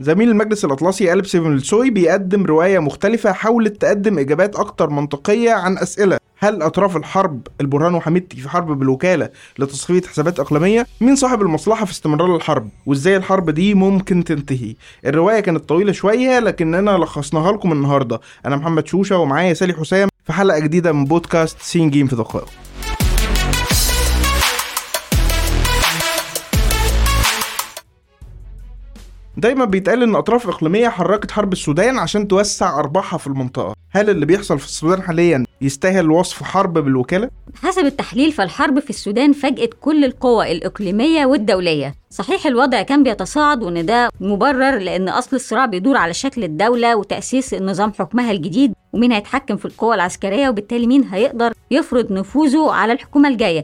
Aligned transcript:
زميل 0.00 0.28
المجلس 0.28 0.64
الأطلسي 0.64 1.12
ألب 1.12 1.26
سيفنلسوي 1.26 1.90
بيقدم 1.90 2.46
رواية 2.46 2.78
مختلفة 2.78 3.32
حاولت 3.32 3.80
تقدم 3.82 4.18
إجابات 4.18 4.56
أكتر 4.56 4.90
منطقية 4.90 5.50
عن 5.52 5.78
أسئلة 5.78 6.18
هل 6.38 6.62
أطراف 6.62 6.96
الحرب 6.96 7.46
البرهان 7.60 7.94
وحميدتي 7.94 8.36
في 8.36 8.48
حرب 8.48 8.78
بالوكالة 8.78 9.28
لتصفية 9.58 10.02
حسابات 10.02 10.40
إقليمية؟ 10.40 10.86
مين 11.00 11.16
صاحب 11.16 11.42
المصلحة 11.42 11.84
في 11.84 11.92
استمرار 11.92 12.36
الحرب؟ 12.36 12.68
وإزاي 12.86 13.16
الحرب 13.16 13.50
دي 13.50 13.74
ممكن 13.74 14.24
تنتهي؟ 14.24 14.74
الرواية 15.06 15.40
كانت 15.40 15.68
طويلة 15.68 15.92
شوية 15.92 16.38
لكننا 16.38 16.90
لخصناها 16.90 17.52
لكم 17.52 17.72
النهاردة 17.72 18.20
أنا 18.46 18.56
محمد 18.56 18.86
شوشة 18.86 19.18
ومعايا 19.18 19.54
سالي 19.54 19.72
حسام 19.74 20.08
في 20.26 20.32
حلقة 20.32 20.58
جديدة 20.58 20.92
من 20.92 21.04
بودكاست 21.04 21.56
سين 21.60 21.90
جيم 21.90 22.06
في 22.06 22.16
دقائق 22.16 22.48
دايما 29.38 29.64
بيتقال 29.64 30.02
إن 30.02 30.14
أطراف 30.14 30.48
إقليمية 30.48 30.88
حركت 30.88 31.30
حرب 31.30 31.52
السودان 31.52 31.98
عشان 31.98 32.28
توسع 32.28 32.78
أرباحها 32.78 33.18
في 33.18 33.26
المنطقة. 33.26 33.74
هل 33.90 34.10
اللي 34.10 34.26
بيحصل 34.26 34.58
في 34.58 34.64
السودان 34.64 35.02
حاليا 35.02 35.44
يستاهل 35.60 36.10
وصف 36.10 36.42
حرب 36.42 36.78
بالوكالة؟ 36.78 37.30
حسب 37.62 37.84
التحليل 37.84 38.32
فالحرب 38.32 38.78
في 38.78 38.90
السودان 38.90 39.32
فاجأت 39.32 39.74
كل 39.80 40.04
القوى 40.04 40.52
الإقليمية 40.52 41.26
والدولية. 41.26 41.94
صحيح 42.10 42.46
الوضع 42.46 42.82
كان 42.82 43.02
بيتصاعد 43.02 43.62
وإن 43.62 43.86
ده 43.86 44.08
مبرر 44.20 44.78
لأن 44.78 45.08
أصل 45.08 45.36
الصراع 45.36 45.66
بيدور 45.66 45.96
على 45.96 46.14
شكل 46.14 46.44
الدولة 46.44 46.96
وتأسيس 46.96 47.54
نظام 47.54 47.92
حكمها 47.92 48.30
الجديد 48.30 48.72
ومين 48.92 49.12
هيتحكم 49.12 49.56
في 49.56 49.64
القوى 49.64 49.94
العسكرية 49.94 50.48
وبالتالي 50.48 50.86
مين 50.86 51.04
هيقدر 51.04 51.52
يفرض 51.70 52.12
نفوذه 52.12 52.70
على 52.72 52.92
الحكومة 52.92 53.28
الجاية. 53.28 53.62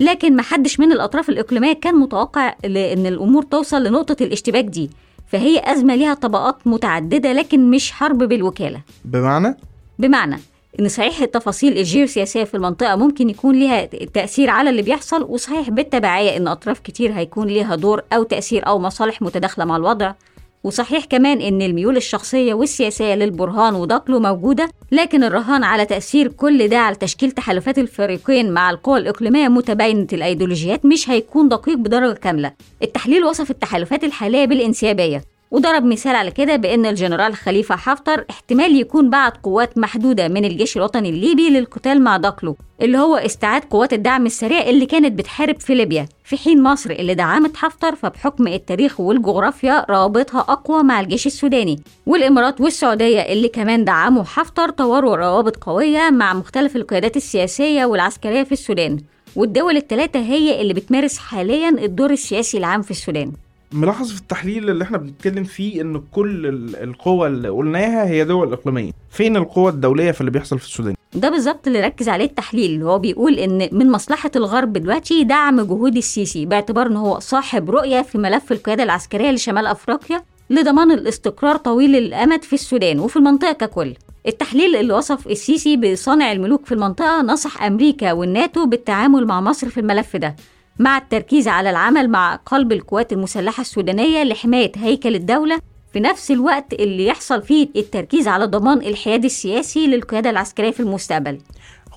لكن 0.00 0.36
محدش 0.36 0.80
من 0.80 0.92
الأطراف 0.92 1.28
الإقليمية 1.28 1.72
كان 1.72 1.94
متوقع 1.94 2.54
لأن 2.64 3.06
الأمور 3.06 3.42
توصل 3.42 3.84
لنقطة 3.84 4.16
الاشتباك 4.20 4.64
دي. 4.64 4.90
فهي 5.26 5.62
أزمة 5.64 5.94
ليها 5.94 6.14
طبقات 6.14 6.66
متعددة 6.66 7.32
لكن 7.32 7.70
مش 7.70 7.92
حرب 7.92 8.18
بالوكالة. 8.18 8.80
بمعنى؟ 9.04 9.56
بمعنى 9.98 10.38
إن 10.80 10.88
صحيح 10.88 11.20
التفاصيل 11.20 11.78
الجيوسياسية 11.78 12.44
في 12.44 12.54
المنطقة 12.54 12.96
ممكن 12.96 13.30
يكون 13.30 13.54
ليها 13.54 13.84
تأثير 13.86 14.50
على 14.50 14.70
اللي 14.70 14.82
بيحصل 14.82 15.22
وصحيح 15.22 15.70
بالتبعية 15.70 16.36
إن 16.36 16.48
أطراف 16.48 16.78
كتير 16.80 17.12
هيكون 17.12 17.46
ليها 17.46 17.74
دور 17.76 18.02
أو 18.12 18.22
تأثير 18.22 18.66
أو 18.66 18.78
مصالح 18.78 19.22
متداخلة 19.22 19.64
مع 19.64 19.76
الوضع. 19.76 20.12
وصحيح 20.64 21.04
كمان 21.04 21.40
إن 21.40 21.62
الميول 21.62 21.96
الشخصية 21.96 22.54
والسياسية 22.54 23.14
للبرهان 23.14 23.74
ودقله 23.74 24.18
موجودة 24.20 24.68
لكن 24.92 25.24
الرهان 25.24 25.64
على 25.64 25.84
تأثير 25.86 26.28
كل 26.28 26.68
ده 26.68 26.78
على 26.78 26.96
تشكيل 26.96 27.30
تحالفات 27.30 27.78
الفريقين 27.78 28.52
مع 28.52 28.70
القوى 28.70 28.98
الإقليمية 28.98 29.48
متباينة 29.48 30.06
الأيديولوجيات 30.12 30.86
مش 30.86 31.10
هيكون 31.10 31.48
دقيق 31.48 31.76
بدرجة 31.76 32.12
كاملة. 32.14 32.52
التحليل 32.82 33.24
وصف 33.24 33.50
التحالفات 33.50 34.04
الحالية 34.04 34.44
بالانسيابية. 34.44 35.33
وضرب 35.54 35.84
مثال 35.84 36.16
على 36.16 36.30
كده 36.30 36.56
بأن 36.56 36.86
الجنرال 36.86 37.34
خليفة 37.34 37.76
حفتر 37.76 38.24
احتمال 38.30 38.80
يكون 38.80 39.10
بعت 39.10 39.36
قوات 39.42 39.78
محدودة 39.78 40.28
من 40.28 40.44
الجيش 40.44 40.76
الوطني 40.76 41.08
الليبي 41.10 41.50
للقتال 41.50 42.02
مع 42.02 42.16
داكلو 42.16 42.56
اللي 42.82 42.98
هو 42.98 43.16
استعاد 43.16 43.64
قوات 43.64 43.92
الدعم 43.92 44.26
السريع 44.26 44.62
اللي 44.62 44.86
كانت 44.86 45.18
بتحارب 45.18 45.60
في 45.60 45.74
ليبيا. 45.74 46.08
في 46.24 46.36
حين 46.36 46.62
مصر 46.62 46.90
اللي 46.90 47.14
دعمت 47.14 47.56
حفتر 47.56 47.94
فبحكم 47.94 48.46
التاريخ 48.48 49.00
والجغرافيا 49.00 49.86
روابطها 49.90 50.40
أقوى 50.40 50.82
مع 50.82 51.00
الجيش 51.00 51.26
السوداني. 51.26 51.80
والإمارات 52.06 52.60
والسعودية 52.60 53.20
اللي 53.20 53.48
كمان 53.48 53.84
دعموا 53.84 54.24
حفتر 54.24 54.70
طوروا 54.70 55.16
روابط 55.16 55.56
قوية 55.56 56.10
مع 56.10 56.34
مختلف 56.34 56.76
القيادات 56.76 57.16
السياسية 57.16 57.84
والعسكرية 57.84 58.42
في 58.42 58.52
السودان. 58.52 58.98
والدول 59.36 59.76
الثلاثة 59.76 60.20
هي 60.20 60.60
اللي 60.60 60.74
بتمارس 60.74 61.18
حاليا 61.18 61.68
الدور 61.68 62.10
السياسي 62.10 62.58
العام 62.58 62.82
في 62.82 62.90
السودان. 62.90 63.32
ملاحظ 63.74 64.12
في 64.12 64.20
التحليل 64.20 64.70
اللي 64.70 64.84
إحنا 64.84 64.98
بنتكلم 64.98 65.44
فيه 65.44 65.80
إن 65.82 66.02
كل 66.12 66.46
ال- 66.46 66.76
القوى 66.76 67.28
اللي 67.28 67.48
قلناها 67.48 68.06
هي 68.06 68.24
دول 68.24 68.52
إقليمية. 68.52 68.92
فين 69.10 69.36
القوى 69.36 69.70
الدولية 69.70 70.10
في 70.10 70.20
اللي 70.20 70.30
بيحصل 70.30 70.58
في 70.58 70.64
السودان؟ 70.64 70.94
ده 71.14 71.30
بالظبط 71.30 71.66
اللي 71.66 71.80
ركز 71.80 72.08
عليه 72.08 72.24
التحليل 72.24 72.70
اللي 72.70 72.84
هو 72.84 72.98
بيقول 72.98 73.34
إن 73.38 73.68
من 73.72 73.90
مصلحة 73.90 74.30
الغرب 74.36 74.72
دلوقتي 74.72 75.24
دعم 75.24 75.60
جهود 75.60 75.96
السيسي 75.96 76.46
باعتبار 76.46 76.86
إن 76.86 76.96
هو 76.96 77.18
صاحب 77.18 77.70
رؤية 77.70 78.02
في 78.02 78.18
ملف 78.18 78.52
القيادة 78.52 78.82
العسكرية 78.82 79.30
لشمال 79.30 79.66
أفريقيا 79.66 80.22
لضمان 80.50 80.90
الاستقرار 80.92 81.56
طويل 81.56 81.96
الأمد 81.96 82.42
في 82.44 82.52
السودان 82.52 82.98
وفي 83.00 83.16
المنطقة 83.16 83.52
ككل. 83.52 83.94
التحليل 84.26 84.76
اللي 84.76 84.92
وصف 84.92 85.26
السيسي 85.26 85.76
بصانع 85.76 86.32
الملوك 86.32 86.66
في 86.66 86.72
المنطقة 86.72 87.22
نصح 87.22 87.62
أمريكا 87.62 88.12
والناتو 88.12 88.66
بالتعامل 88.66 89.26
مع 89.26 89.40
مصر 89.40 89.68
في 89.68 89.80
الملف 89.80 90.16
ده. 90.16 90.36
مع 90.78 90.98
التركيز 90.98 91.48
على 91.48 91.70
العمل 91.70 92.08
مع 92.10 92.36
قلب 92.36 92.72
القوات 92.72 93.12
المسلحة 93.12 93.60
السودانية 93.60 94.22
لحماية 94.24 94.72
هيكل 94.76 95.14
الدولة 95.14 95.60
في 95.92 96.00
نفس 96.00 96.30
الوقت 96.30 96.72
اللي 96.72 97.06
يحصل 97.06 97.42
فيه 97.42 97.68
التركيز 97.76 98.28
على 98.28 98.44
ضمان 98.46 98.78
الحياد 98.78 99.24
السياسي 99.24 99.86
للقيادة 99.86 100.30
العسكرية 100.30 100.70
في 100.70 100.80
المستقبل. 100.80 101.38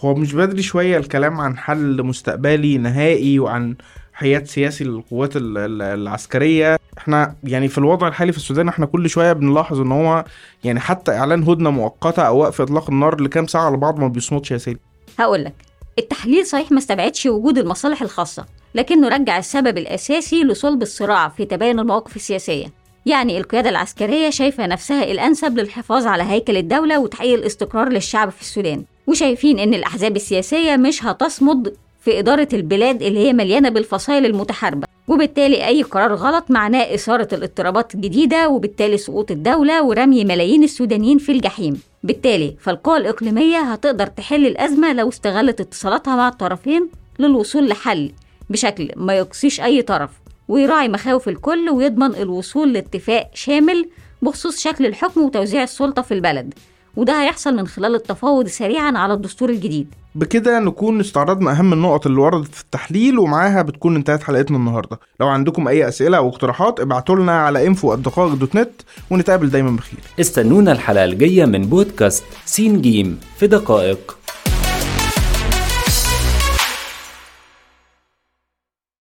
هو 0.00 0.14
مش 0.14 0.32
بدري 0.32 0.62
شوية 0.62 0.96
الكلام 0.98 1.40
عن 1.40 1.58
حل 1.58 2.02
مستقبلي 2.02 2.78
نهائي 2.78 3.38
وعن 3.38 3.76
حياد 4.12 4.46
سياسي 4.46 4.84
للقوات 4.84 5.36
ال- 5.36 5.58
ال- 5.58 5.82
العسكرية. 5.82 6.78
إحنا 6.98 7.34
يعني 7.44 7.68
في 7.68 7.78
الوضع 7.78 8.08
الحالي 8.08 8.32
في 8.32 8.38
السودان 8.38 8.68
إحنا 8.68 8.86
كل 8.86 9.08
شوية 9.10 9.32
بنلاحظ 9.32 9.80
ان 9.80 9.92
هو 9.92 10.24
يعني 10.64 10.80
حتى 10.80 11.12
إعلان 11.12 11.42
هدنة 11.42 11.70
مؤقتة 11.70 12.22
أو 12.22 12.38
وقف 12.38 12.60
إطلاق 12.60 12.90
النار 12.90 13.20
لكام 13.20 13.46
ساعة 13.46 13.66
على 13.66 13.76
بعض 13.76 13.98
ما 14.00 14.08
بيصمتش 14.08 14.50
يا 14.50 14.58
سيدي. 14.58 14.80
هقولك 15.18 15.54
التحليل 15.98 16.46
صحيح 16.46 16.72
ما 16.72 16.78
استبعدش 16.78 17.26
وجود 17.26 17.58
المصالح 17.58 18.02
الخاصة 18.02 18.46
لكنه 18.76 19.08
رجع 19.08 19.38
السبب 19.38 19.78
الأساسي 19.78 20.44
لصلب 20.44 20.82
الصراع 20.82 21.28
في 21.28 21.44
تباين 21.44 21.78
المواقف 21.78 22.16
السياسية. 22.16 22.66
يعني 23.06 23.38
القيادة 23.38 23.70
العسكرية 23.70 24.30
شايفة 24.30 24.66
نفسها 24.66 25.04
الأنسب 25.04 25.58
للحفاظ 25.58 26.06
على 26.06 26.22
هيكل 26.22 26.56
الدولة 26.56 26.98
وتحقيق 26.98 27.34
الاستقرار 27.34 27.88
للشعب 27.88 28.30
في 28.30 28.40
السودان. 28.40 28.84
وشايفين 29.06 29.58
إن 29.58 29.74
الأحزاب 29.74 30.16
السياسية 30.16 30.76
مش 30.76 31.04
هتصمد 31.04 31.76
في 32.00 32.18
إدارة 32.18 32.48
البلاد 32.52 33.02
اللي 33.02 33.18
هي 33.28 33.32
مليانة 33.32 33.68
بالفصائل 33.68 34.26
المتحاربة. 34.26 34.86
وبالتالي 35.08 35.66
أي 35.66 35.82
قرار 35.82 36.14
غلط 36.14 36.44
معناه 36.50 36.94
إثارة 36.94 37.28
الاضطرابات 37.32 37.94
الجديدة 37.94 38.48
وبالتالي 38.48 38.96
سقوط 38.98 39.30
الدولة 39.30 39.82
ورمي 39.82 40.24
ملايين 40.24 40.62
السودانيين 40.62 41.18
في 41.18 41.32
الجحيم. 41.32 41.80
بالتالي 42.02 42.56
فالقوى 42.60 42.96
الإقليمية 42.96 43.58
هتقدر 43.58 44.06
تحل 44.06 44.46
الأزمة 44.46 44.92
لو 44.92 45.08
استغلت 45.08 45.60
اتصالاتها 45.60 46.16
مع 46.16 46.28
الطرفين 46.28 46.88
للوصول 47.18 47.68
لحل 47.68 48.12
بشكل 48.50 48.90
ما 48.96 49.14
يقصيش 49.14 49.60
أي 49.60 49.82
طرف 49.82 50.10
ويراعي 50.48 50.88
مخاوف 50.88 51.28
الكل 51.28 51.70
ويضمن 51.70 52.14
الوصول 52.14 52.72
لاتفاق 52.72 53.30
شامل 53.34 53.88
بخصوص 54.22 54.58
شكل 54.60 54.86
الحكم 54.86 55.20
وتوزيع 55.20 55.62
السلطة 55.62 56.02
في 56.02 56.14
البلد. 56.14 56.54
وده 56.96 57.22
هيحصل 57.22 57.56
من 57.56 57.66
خلال 57.66 57.94
التفاوض 57.94 58.46
سريعا 58.46 58.92
على 58.98 59.14
الدستور 59.14 59.50
الجديد. 59.50 59.94
بكده 60.14 60.60
نكون 60.60 61.00
استعرضنا 61.00 61.50
أهم 61.50 61.72
النقط 61.72 62.06
اللي 62.06 62.20
وردت 62.20 62.54
في 62.54 62.62
التحليل 62.62 63.18
ومعاها 63.18 63.62
بتكون 63.62 63.96
انتهت 63.96 64.22
حلقتنا 64.22 64.56
النهارده. 64.56 65.00
لو 65.20 65.26
عندكم 65.26 65.68
أي 65.68 65.88
أسئلة 65.88 66.16
أو 66.16 66.28
اقتراحات 66.28 66.80
ابعتوا 66.80 67.16
لنا 67.16 67.42
على 67.42 67.74
info 67.74 67.94
دوت 67.94 68.56
نت 68.56 68.82
ونتقابل 69.10 69.50
دايما 69.50 69.70
بخير. 69.70 70.00
استنونا 70.20 70.72
الحلقة 70.72 71.04
الجاية 71.04 71.44
من 71.44 71.62
بودكاست 71.62 72.24
سين 72.44 72.80
جيم 72.80 73.20
في 73.36 73.46
دقائق. 73.46 74.18